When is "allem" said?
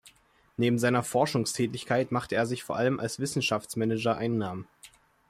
2.75-2.99